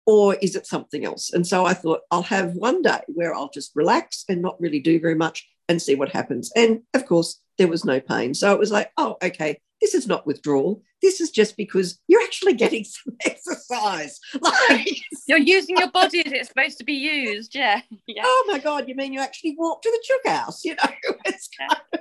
[0.05, 1.31] Or is it something else?
[1.31, 4.79] And so I thought I'll have one day where I'll just relax and not really
[4.79, 6.51] do very much and see what happens.
[6.55, 8.33] And of course, there was no pain.
[8.33, 10.83] So it was like, oh, okay, this is not withdrawal.
[11.01, 14.19] This is just because you're actually getting some exercise.
[14.39, 14.87] Like,
[15.27, 18.87] you're using your body as it's supposed to be used yeah yeah oh my God,
[18.87, 20.63] you mean you actually walk to the chook house?
[20.63, 20.89] You know,
[21.25, 21.99] it's kind of,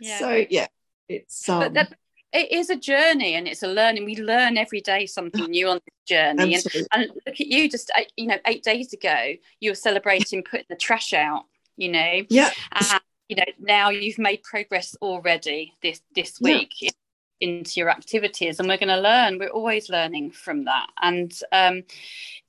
[0.00, 0.66] yeah so yeah,
[1.08, 1.94] it's um, but that
[2.36, 4.04] it is a journey and it's a learning.
[4.04, 6.54] We learn every day something new on this journey.
[6.54, 10.66] And, and look at you just you know eight days ago you were celebrating putting
[10.68, 11.44] the trash out
[11.76, 12.22] you know?
[12.28, 16.58] Yeah, and you know now you've made progress already this this Yeah.
[16.58, 16.94] week
[17.40, 19.38] into your activities and we're going to learn.
[19.38, 20.86] We're always learning from that.
[21.02, 21.82] And um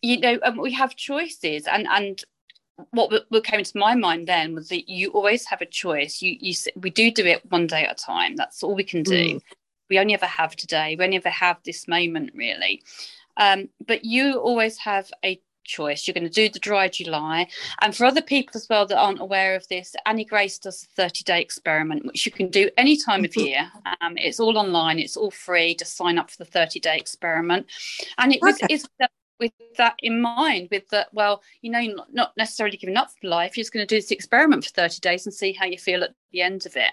[0.01, 1.67] you know and we have choices.
[1.67, 2.23] And and
[2.91, 6.21] what what came to my mind then was that you always have a choice.
[6.21, 8.35] You you we do do it one day at a time.
[8.35, 9.35] That's all we can do.
[9.35, 9.41] Mm.
[9.89, 12.83] We only ever have today we only ever have this moment really
[13.37, 17.45] um but you always have a choice you're going to do the dry july
[17.81, 20.87] and for other people as well that aren't aware of this, Annie Grace does a
[20.95, 23.45] 30 day experiment, which you can do any time of Mhm.
[23.45, 23.71] year.
[24.01, 25.75] Um, it's all online, it's all free.
[25.75, 27.67] Just sign up for the 30 day experiment.
[28.17, 28.73] And it was, Okay.
[28.75, 28.87] is
[29.39, 33.27] with that in mind, with that, well, you know, you're not- necessarily giving up for
[33.27, 33.55] life.
[33.55, 36.03] You're just going to do this experiment for 30 days and see how you feel
[36.03, 36.91] at the end of it.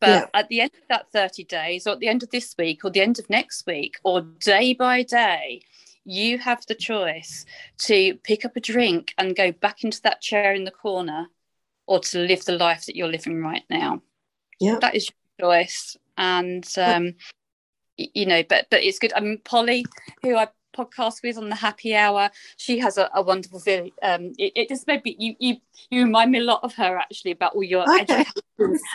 [0.00, 0.40] But Yeah.
[0.40, 2.90] at the end of that 30 days, or at the end of this week, or
[2.90, 5.62] the end of next week, or day by day,
[6.04, 7.44] you have the choice
[7.78, 11.28] to pick up a drink and go back into that chair in the corner
[11.86, 14.02] or to live the life that you're living right now.
[14.58, 14.78] Yeah.
[14.80, 15.96] That is your choice.
[16.16, 17.14] And um
[17.98, 19.12] y- you know, but but it's good.
[19.12, 19.84] I mean Polly,
[20.22, 23.90] who I podcast with on the happy hour, she has a, a wonderful video.
[24.02, 25.56] Um it, it just made me you you
[25.90, 28.02] you remind me a lot of her actually about all your Okay.
[28.02, 28.34] education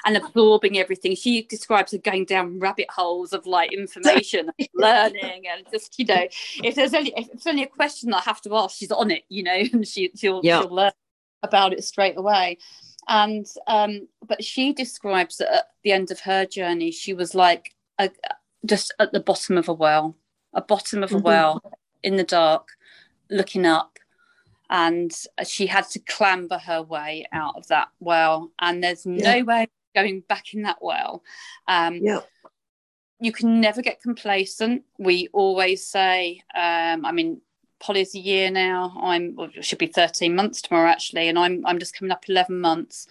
[0.06, 1.16] and absorbing everything.
[1.16, 6.06] She describes her going down rabbit holes of like information, and learning, and just you
[6.06, 6.26] know,
[6.64, 9.12] if there's only if it's only a question that I have to ask, she's on
[9.12, 10.60] it, you know, and she she'll, Yeah.
[10.60, 10.92] she'll learn
[11.44, 12.58] about it straight away.
[13.08, 17.74] And um, but she describes that at the end of her journey, she was like
[18.00, 18.10] a,
[18.66, 20.16] just at the bottom of a well,
[20.54, 21.24] a bottom of a Mhm.
[21.24, 21.64] well
[22.04, 22.70] in the dark,
[23.30, 24.00] looking up,
[24.70, 25.12] and
[25.46, 28.52] she had to clamber her way out of that well.
[28.60, 31.24] And there's no way going back in that well.
[31.68, 32.22] Um, yeah,
[33.20, 34.84] you can never get complacent.
[34.98, 37.42] We always say, um, I mean,
[37.80, 38.94] Polly's a year now.
[39.02, 42.60] I'm well, should be 13 months tomorrow actually, and I'm I'm just coming up 11
[42.60, 43.08] months.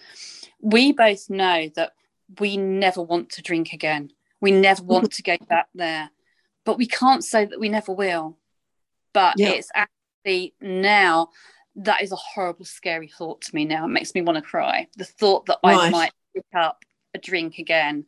[0.59, 1.93] We both know that
[2.39, 4.11] we never want to drink again.
[4.41, 6.09] We never want to go back there,
[6.65, 8.37] but we can't say that we never will.
[9.13, 9.51] But Yeah.
[9.51, 11.29] it's actually now
[11.75, 13.65] that is a horrible, scary thought to me.
[13.65, 14.87] Now it makes me want to cry.
[14.95, 18.05] The thought that I might pick up a drink again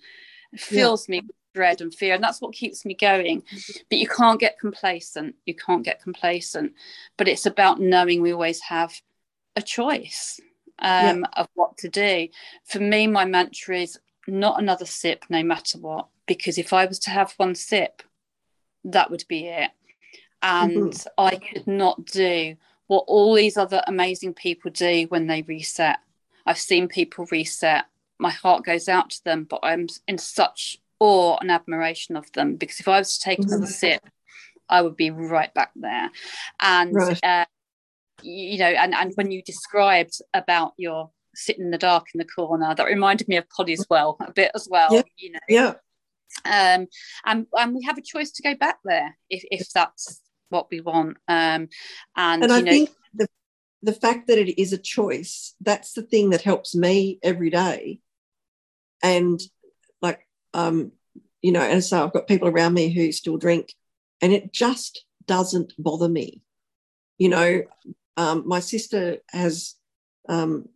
[0.55, 3.41] fills me with dread and fear and that's what keeps me going
[3.89, 6.73] but you can't get complacent you can't get complacent
[7.17, 8.93] but it's about knowing we always have
[9.55, 10.39] a choice
[10.79, 12.27] um, of what to do
[12.65, 16.99] for me my mantra is not another sip no matter what because if i was
[16.99, 18.03] to have one sip
[18.85, 19.71] that would be it
[20.41, 22.55] and i could not do
[22.87, 25.97] what all these other amazing people do when they reset
[26.45, 27.85] i've seen people reset
[28.19, 32.55] my heart goes out to them but i'm in such awe and admiration of them
[32.55, 33.67] because if I was to take another Mhm.
[33.67, 34.09] sip,
[34.69, 36.09] I would be right back there.
[36.61, 37.19] And Right.
[37.21, 37.45] uh,
[38.23, 42.25] you know, and and when you described about your sitting in the dark in the
[42.25, 44.93] corner, that reminded me of Polly as well, a bit as well.
[44.93, 45.03] Yeah.
[45.17, 45.73] You know, yeah,
[46.43, 46.87] um,
[47.25, 50.81] and and we have a choice to go back there if if that's what we
[50.81, 51.17] want.
[51.27, 51.69] Um,
[52.15, 53.27] and, and you I know, think the
[53.81, 57.99] the fact that it is a choice that's the thing that helps me every day.
[59.03, 59.39] And
[60.01, 60.91] like um,
[61.41, 63.73] you know, and so I've got people around me who still drink,
[64.21, 66.41] and it just doesn't bother me.
[67.17, 67.63] You know,
[68.17, 69.75] um, my sister has
[70.27, 70.67] um,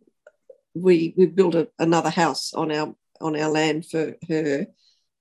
[0.74, 4.66] we we built a, another house on our on our land for her,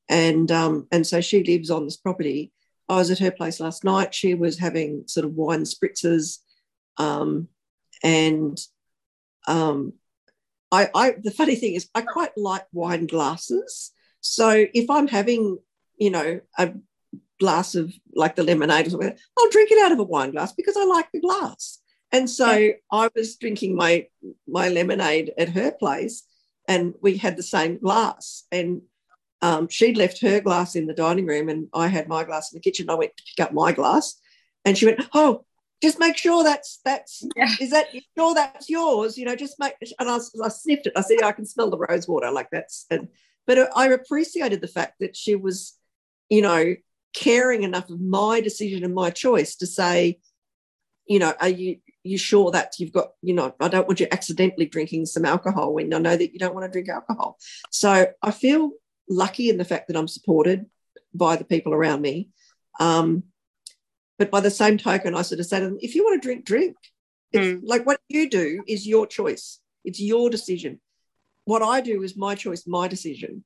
[0.09, 2.51] and um, and so she lives on this property.
[2.89, 4.15] I was at her place last night.
[4.15, 6.39] She was having sort of wine spritzers,
[6.97, 7.47] um,
[8.03, 8.59] and
[9.47, 9.93] um,
[10.71, 13.91] I, I the funny thing is I quite like wine glasses.
[14.21, 15.59] So if I'm having,
[15.97, 16.73] you know, a
[17.39, 20.51] glass of like the lemonade or something, I'll drink it out of a wine glass
[20.53, 21.79] because I like the glass.
[22.11, 22.71] And so yeah.
[22.91, 24.07] I was drinking my
[24.47, 26.23] my lemonade at her place,
[26.67, 28.45] and we had the same glass.
[28.51, 28.81] And
[29.41, 32.57] um, she'd left her glass in the dining room, and I had my glass in
[32.57, 32.89] the kitchen.
[32.89, 34.19] I went to pick up my glass,
[34.65, 35.45] and she went, "Oh,
[35.81, 37.49] just make sure that's that's yeah.
[37.59, 37.87] is that
[38.17, 39.17] sure that's yours?
[39.17, 40.93] You know, just make." And I, I sniffed it.
[40.95, 42.31] I said, yeah, "I can smell the rose water.
[42.31, 43.07] Like that's." And
[43.47, 45.77] but I appreciated the fact that she was,
[46.29, 46.75] you know,
[47.13, 50.19] caring enough of my decision and my choice to say,
[51.07, 54.07] you know, are you you sure that you've got, you know, I don't want you
[54.11, 57.37] accidentally drinking some alcohol when I know that you don't want to drink alcohol.
[57.71, 58.71] So I feel
[59.09, 60.65] lucky in the fact that I'm supported
[61.13, 62.29] by the people around me.
[62.79, 63.23] Um,
[64.17, 66.25] but by the same token, I sort of say to them, if you want to
[66.25, 66.75] drink, drink.
[67.33, 67.61] Mm.
[67.63, 69.59] Like what you do is your choice.
[69.85, 70.79] It's your decision.
[71.45, 73.43] What I do is my choice, my decision.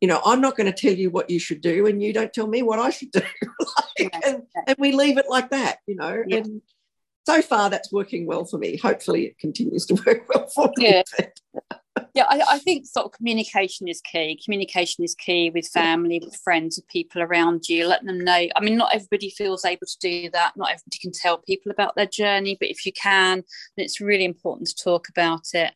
[0.00, 2.32] You know, I'm not going to tell you what you should do, and you don't
[2.32, 3.20] tell me what I should do.
[3.98, 6.22] like, and, and, we leave it like that, you know.
[6.26, 6.38] Yeah.
[6.38, 6.62] And
[7.26, 8.78] so far that's working well for me.
[8.78, 10.88] Hopefully it continues to work well for me.
[10.88, 11.02] Yeah,
[12.14, 14.40] yeah I, I, think sort of communication is key.
[14.42, 17.86] Communication is key with family, with friends, with people around you.
[17.86, 18.46] Let them know.
[18.54, 20.56] I mean, not everybody feels able to do that.
[20.56, 23.42] Not everybody can tell people about their journey, but if you can,
[23.76, 25.72] then it's really important to talk about it.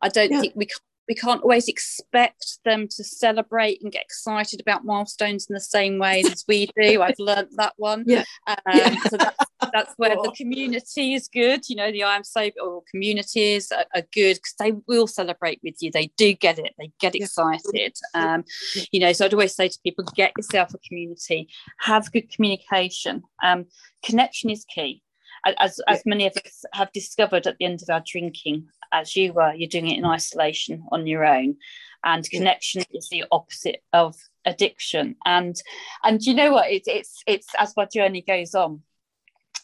[0.00, 0.40] I don't yeah.
[0.40, 0.68] think we
[1.08, 5.98] we can't always expect them to celebrate and get excited about milestones in the same
[5.98, 7.02] way as we do.
[7.02, 8.04] I've learned that one.
[8.06, 8.24] Yeah.
[8.46, 8.96] Um, yeah.
[9.08, 9.36] So that's,
[9.72, 11.68] that's where the community is good.
[11.68, 15.60] You know, the I am so or communities are, are good because they will celebrate
[15.62, 15.90] with you.
[15.90, 16.74] They do get it.
[16.78, 17.96] They get excited.
[18.14, 18.44] Um,
[18.90, 21.48] you know, so I'd always say to people, get yourself a community,
[21.80, 23.22] have good communication.
[23.42, 23.66] Um,
[24.02, 25.02] connection is key
[25.58, 29.32] as, as many of us have discovered at the end of our drinking, as you
[29.32, 31.56] were, you're doing it in isolation on your own.
[32.04, 35.16] And connection is the opposite of addiction.
[35.24, 35.56] And
[36.04, 36.70] and you know what?
[36.70, 38.82] It's it's it's as my journey goes on.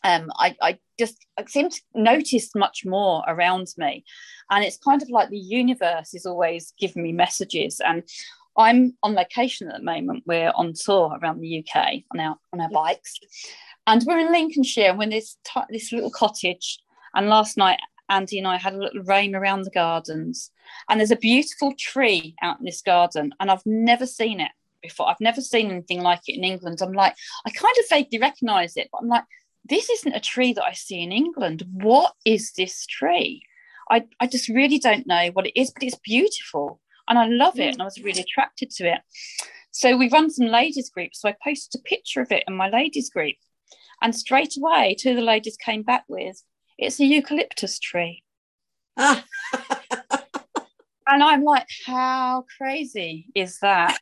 [0.04, 4.04] Um, I, I just I seem to notice much more around me.
[4.50, 7.80] And it's kind of like the universe is always giving me messages.
[7.80, 8.02] And
[8.56, 10.24] I'm on location at the moment.
[10.26, 13.18] We're on tour around the UK on our on our bikes.
[13.86, 16.78] And we're in Lincolnshire and we're in this, t- this little cottage.
[17.14, 20.50] And last night, Andy and I had a little roam around the gardens.
[20.88, 23.34] And there's a beautiful tree out in this garden.
[23.40, 25.08] And I've never seen it before.
[25.08, 26.80] I've never seen anything like it in England.
[26.80, 29.24] I'm like, I kind of vaguely recognize it, but I'm like,
[29.64, 31.64] this isn't a tree that I see in England.
[31.72, 33.42] What is this tree?
[33.90, 37.58] I, I just really don't know what it is, but it's beautiful and I love
[37.58, 37.64] it.
[37.64, 37.72] Mm.
[37.72, 39.00] And I was really attracted to it.
[39.70, 41.20] So we run some ladies groups.
[41.20, 43.36] So I posted a picture of it in my ladies group.
[44.00, 46.42] And straight away, two of the ladies came back with,
[46.78, 48.24] it's a eucalyptus tree.
[48.96, 49.22] and
[51.06, 53.98] I'm like, how crazy is that?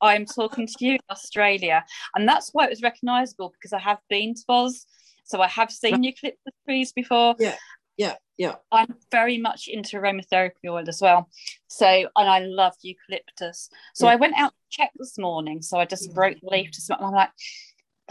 [0.00, 1.84] I'm talking to you in Australia.
[2.14, 4.86] And that's why it was recognizable because I have been to Oz.
[5.30, 7.36] So I have seen eucalyptus trees before.
[7.38, 7.54] Yeah,
[7.96, 8.56] yeah, yeah.
[8.72, 11.28] I'm very much into aromatherapy oil as well.
[11.68, 13.70] So, and I love eucalyptus.
[13.94, 14.12] So yeah.
[14.12, 15.62] I went out to check this morning.
[15.62, 16.98] So I just broke the leaf to smell.
[16.98, 17.30] And I'm like,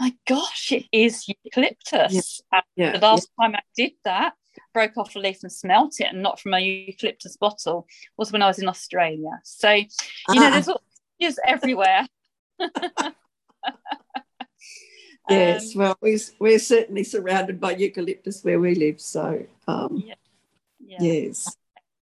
[0.00, 2.40] my gosh, it is eucalyptus.
[2.50, 2.60] Yeah.
[2.74, 2.92] yeah.
[2.92, 3.44] The last yeah.
[3.44, 4.32] time I did that,
[4.72, 8.40] broke off a leaf and smelt it, and not from a eucalyptus bottle, was when
[8.40, 9.40] I was in Australia.
[9.44, 9.86] So, you
[10.30, 10.34] ah.
[10.34, 10.70] know, there's
[11.20, 12.06] just everywhere.
[15.30, 19.00] yes, um, well, we're, we're certainly surrounded by eucalyptus where we live.
[19.00, 20.02] So, um,
[20.78, 20.96] yeah.
[21.00, 21.56] yes.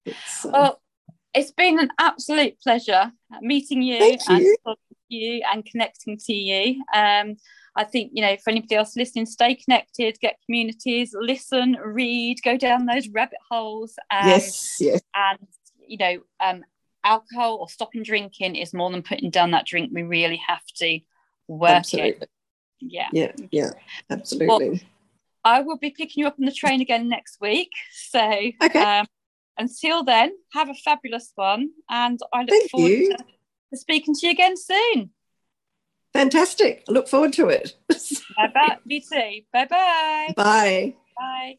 [0.06, 0.82] It's, uh, well,
[1.34, 3.12] it's been an absolute pleasure
[3.42, 4.58] meeting you, and you.
[4.66, 6.84] talking to you and connecting to you.
[6.94, 7.38] Um,
[7.76, 12.56] I think, you know, for anybody else listening, stay connected, get communities, listen, read, go
[12.56, 13.96] down those rabbit holes.
[14.12, 15.02] Um, yes, yes.
[15.16, 15.40] And,
[15.88, 16.64] you know, um,
[17.04, 19.90] alcohol or stopping drinking is more than putting down that drink.
[19.92, 21.00] We really have to
[21.48, 22.22] work absolutely.
[22.22, 22.30] it.
[22.88, 23.08] Yeah.
[23.12, 23.72] Yeah, yeah,
[24.10, 24.70] absolutely.
[24.70, 24.80] Well,
[25.44, 27.72] I will be picking you up on the train again next week.
[27.92, 28.22] So,
[28.62, 28.82] okay.
[28.82, 29.06] Um,
[29.58, 31.70] until then, have a fabulous one.
[31.90, 33.18] And I look Thank forward to,
[33.72, 35.12] to speaking to you again soon.
[36.14, 36.84] Fantastic.
[36.88, 37.76] I look forward to it.
[37.90, 38.78] bye bye.
[38.86, 39.42] Me too.
[39.52, 40.34] Bye bye.
[40.36, 40.94] Bye.
[41.18, 41.58] Bye.